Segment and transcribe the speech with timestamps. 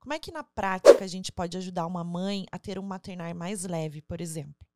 [0.00, 3.34] Como é que na prática a gente pode ajudar uma mãe a ter um maternar
[3.34, 4.66] mais leve, por exemplo?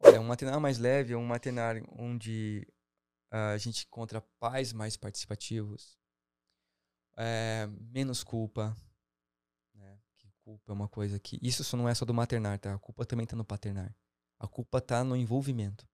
[0.00, 2.66] Olha, um maternar mais leve é um maternar onde
[3.32, 5.98] uh, a gente encontra pais mais participativos,
[7.16, 8.76] é, menos culpa.
[9.74, 9.98] Né?
[10.18, 11.38] Que culpa é uma coisa que.
[11.42, 12.74] Isso não é só do maternar, tá?
[12.74, 13.94] A culpa também tá no paternar.
[14.38, 15.88] A culpa tá no envolvimento.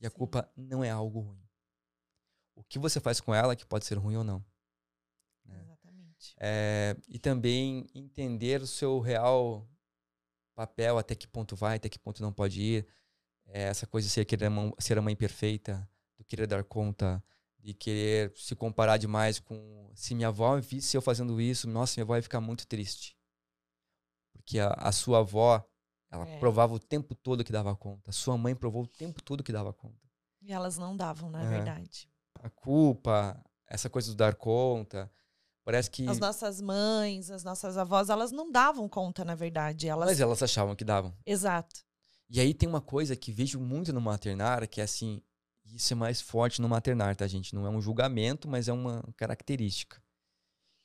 [0.00, 0.16] E a Sim.
[0.16, 1.44] culpa não é algo ruim.
[2.54, 4.44] O que você faz com ela que pode ser ruim ou não.
[6.30, 6.36] Né?
[6.40, 9.68] É, e também entender o seu real
[10.54, 12.86] papel, até que ponto vai, até que ponto não pode ir.
[13.46, 17.22] É, essa coisa de ser, querer ser a mãe perfeita, do querer dar conta,
[17.58, 19.90] de querer se comparar demais com.
[19.94, 23.16] Se minha avó visse eu fazendo isso, nossa, minha avó ia ficar muito triste.
[24.32, 25.64] Porque a, a sua avó,
[26.10, 26.38] ela é.
[26.38, 28.10] provava o tempo todo que dava conta.
[28.10, 30.08] A sua mãe provou o tempo todo que dava conta.
[30.40, 31.48] E elas não davam, na é.
[31.48, 32.08] verdade.
[32.34, 35.10] A culpa, essa coisa do dar conta.
[35.64, 36.08] Parece que.
[36.08, 39.88] As nossas mães, as nossas avós, elas não davam conta, na verdade.
[39.88, 40.08] Elas...
[40.08, 41.14] Mas elas achavam que davam.
[41.24, 41.82] Exato.
[42.28, 45.22] E aí tem uma coisa que vejo muito no maternar, que é assim,
[45.66, 47.54] isso é mais forte no maternar, tá, gente?
[47.54, 50.02] Não é um julgamento, mas é uma característica.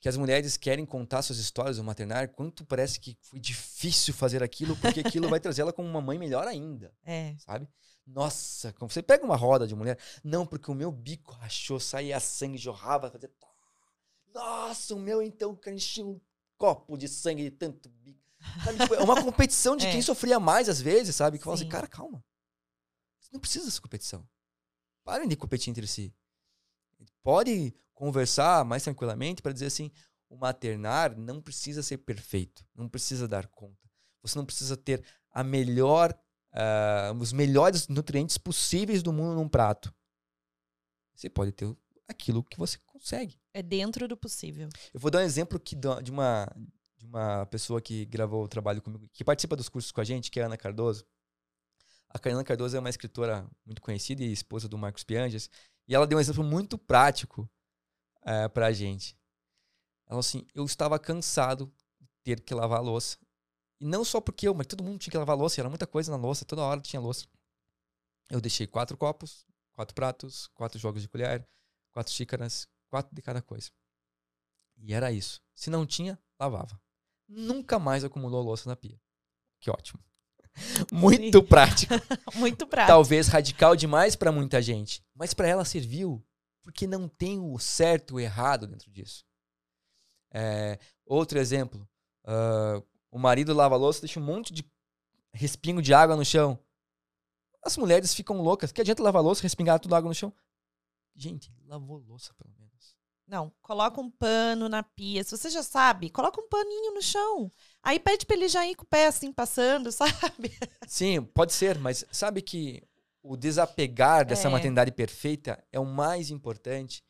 [0.00, 4.42] Que as mulheres querem contar suas histórias no maternar, quanto parece que foi difícil fazer
[4.42, 6.92] aquilo, porque aquilo vai trazer ela como uma mãe melhor ainda.
[7.04, 7.34] É.
[7.38, 7.66] Sabe?
[8.06, 12.56] Nossa, você pega uma roda de mulher, não, porque o meu bico rachou, saía sangue,
[12.56, 13.30] jorrava, fazia.
[14.34, 16.20] Nossa, o meu então enchia um
[16.56, 18.18] copo de sangue de tanto bico.
[18.64, 19.90] Sabe, tipo, é uma competição de é.
[19.90, 21.38] quem sofria mais às vezes, sabe?
[21.38, 22.24] Que fala assim, cara, calma.
[23.20, 24.26] Você não precisa dessa competição.
[25.04, 26.14] Parem de competir entre si.
[27.22, 29.90] Pode conversar mais tranquilamente para dizer assim:
[30.28, 33.88] o maternar não precisa ser perfeito, não precisa dar conta.
[34.22, 36.12] Você não precisa ter a melhor,
[36.52, 39.94] uh, os melhores nutrientes possíveis do mundo num prato.
[41.14, 41.74] Você pode ter
[42.06, 43.40] aquilo que você consegue.
[43.58, 44.68] É dentro do possível.
[44.94, 46.46] Eu vou dar um exemplo que, de, uma,
[46.96, 50.30] de uma pessoa que gravou o trabalho comigo, que participa dos cursos com a gente,
[50.30, 51.04] que é a Ana Cardoso.
[52.08, 55.50] A Karina Cardoso é uma escritora muito conhecida e esposa do Marcos Pianges.
[55.88, 57.50] E ela deu um exemplo muito prático
[58.24, 59.18] é, pra gente.
[60.06, 61.66] Ela falou assim: eu estava cansado
[61.98, 63.18] de ter que lavar a louça.
[63.80, 65.86] E não só porque eu, mas todo mundo tinha que lavar a louça, era muita
[65.86, 67.26] coisa na louça, toda hora tinha louça.
[68.30, 69.44] Eu deixei quatro copos,
[69.74, 71.44] quatro pratos, quatro jogos de colher,
[71.90, 73.70] quatro xícaras, quatro de cada coisa.
[74.76, 75.40] E era isso.
[75.54, 76.80] Se não tinha, lavava.
[77.28, 79.00] Nunca mais acumulou louça na pia.
[79.60, 80.02] Que ótimo.
[80.92, 81.94] Muito prático.
[82.34, 82.92] Muito prático.
[82.92, 86.24] Talvez radical demais para muita gente, mas para ela serviu,
[86.62, 89.24] porque não tem o certo e o errado dentro disso.
[90.30, 91.88] É, outro exemplo:
[92.24, 94.64] uh, o marido lava a louça, deixa um monte de
[95.32, 96.58] respingo de água no chão.
[97.62, 98.72] As mulheres ficam loucas.
[98.72, 100.32] Que adianta lavar a louça, respingar tudo água no chão?
[101.14, 102.67] Gente, lavou louça pelo menos.
[103.28, 105.22] Não, coloca um pano na pia.
[105.22, 107.52] Se você já sabe, coloca um paninho no chão.
[107.82, 110.50] Aí pede pra ele já ir com o pé assim passando, sabe?
[110.86, 112.82] Sim, pode ser, mas sabe que
[113.22, 114.50] o desapegar dessa é.
[114.50, 117.04] maternidade perfeita é o mais importante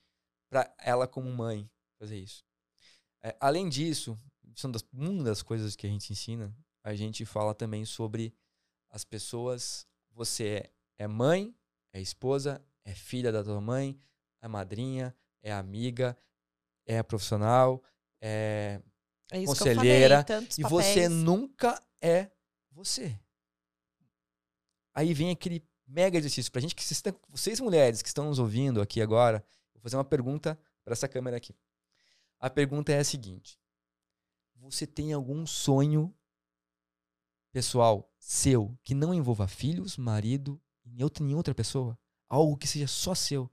[0.51, 1.71] para ela como mãe
[2.01, 2.45] fazer isso.
[3.23, 4.19] É, além disso,
[4.57, 6.53] são das, uma das coisas que a gente ensina,
[6.83, 8.35] a gente fala também sobre
[8.91, 9.87] as pessoas.
[10.15, 10.49] Você
[10.99, 11.55] é, é mãe,
[11.93, 13.97] é esposa, é filha da tua mãe,
[14.41, 15.15] é madrinha,
[15.49, 16.17] é amiga,
[16.87, 17.83] é profissional,
[18.21, 18.81] é,
[19.31, 20.25] é conselheira.
[20.25, 22.31] Falei, e você nunca é
[22.71, 23.19] você.
[24.95, 28.81] Aí vem aquele mega exercício pra gente que vocês, vocês mulheres que estão nos ouvindo
[28.81, 29.45] aqui agora,
[29.75, 31.55] vou fazer uma pergunta para essa câmera aqui.
[32.41, 33.59] A pergunta é a seguinte:
[34.57, 36.15] Você tem algum sonho
[37.53, 41.99] pessoal seu que não envolva filhos, marido e nem outra pessoa?
[42.29, 43.51] Algo que seja só seu?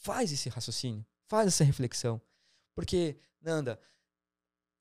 [0.00, 1.04] Faz esse raciocínio.
[1.28, 2.20] Faz essa reflexão.
[2.74, 3.78] Porque, Nanda,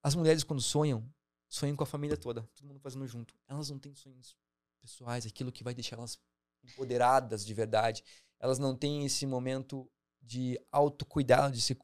[0.01, 1.07] as mulheres quando sonham,
[1.47, 3.35] sonham com a família toda, todo mundo fazendo junto.
[3.47, 4.35] Elas não têm sonhos
[4.81, 6.19] pessoais, aquilo que vai deixar elas
[6.63, 8.03] empoderadas de verdade.
[8.39, 9.89] Elas não têm esse momento
[10.21, 11.77] de autocuidado, de se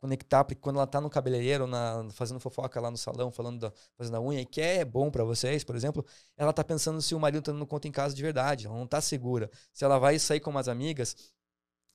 [0.00, 3.72] conectar, porque quando ela tá no cabeleireiro, na, fazendo fofoca lá no salão, falando da,
[3.96, 6.06] fazendo a unha, que é bom para vocês, por exemplo,
[6.36, 8.86] ela tá pensando se o marido tá dando conta em casa de verdade, ela não
[8.86, 9.50] tá segura.
[9.72, 11.16] Se ela vai sair com umas amigas,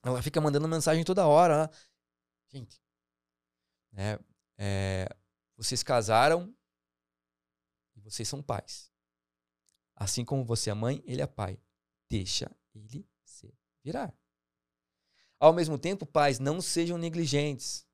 [0.04, 1.70] ela fica mandando mensagem toda hora.
[2.54, 2.80] Gente,
[3.90, 4.16] né,
[4.56, 5.08] é,
[5.56, 6.54] vocês casaram
[7.96, 8.92] e vocês são pais.
[9.96, 11.58] Assim como você é mãe, ele é pai.
[12.08, 13.52] Deixa ele se
[13.82, 14.16] virar.
[15.40, 17.84] Ao mesmo tempo, pais, não sejam negligentes.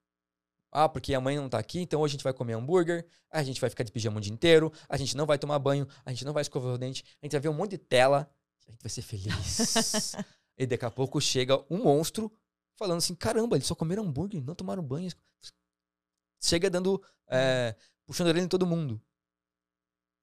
[0.71, 3.43] Ah, porque a mãe não tá aqui, então hoje a gente vai comer hambúrguer, a
[3.43, 6.11] gente vai ficar de pijama o dia inteiro, a gente não vai tomar banho, a
[6.11, 8.31] gente não vai escovar o dente, a gente vai ver um monte de tela,
[8.69, 10.13] a gente vai ser feliz.
[10.57, 12.31] e daqui a pouco chega um monstro
[12.81, 15.11] falando assim: caramba, eles só comeram hambúrguer, não tomaram banho.
[16.43, 19.01] Chega dando é, puxando a orelha em todo mundo.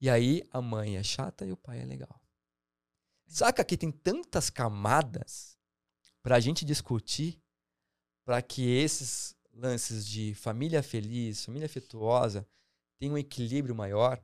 [0.02, 2.20] E aí a mãe é chata e o pai é legal.
[3.28, 5.56] Saca que tem tantas camadas
[6.24, 7.40] pra gente discutir
[8.26, 12.48] para que esses lances de família feliz, família afetuosa,
[13.00, 14.22] tenham um equilíbrio maior,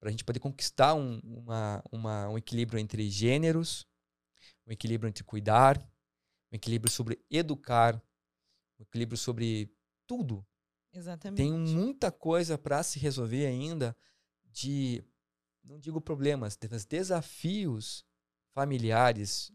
[0.00, 3.86] para a gente poder conquistar um, uma, uma, um equilíbrio entre gêneros,
[4.66, 5.82] um equilíbrio entre cuidar,
[6.54, 8.00] um equilíbrio sobre educar,
[8.78, 9.74] um equilíbrio sobre
[10.06, 10.46] tudo.
[10.92, 11.36] Exatamente.
[11.36, 13.96] Tem muita coisa para se resolver ainda
[14.44, 15.04] de,
[15.64, 18.06] não digo problemas, mas desafios
[18.52, 19.52] familiares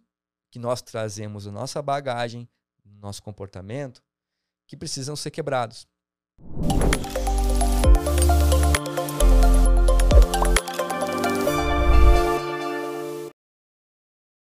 [0.51, 2.50] que nós trazemos na nossa bagagem,
[2.84, 4.04] no nosso comportamento,
[4.68, 5.88] que precisam ser quebrados.